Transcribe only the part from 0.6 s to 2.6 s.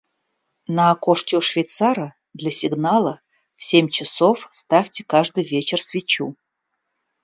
На окошке у швейцара для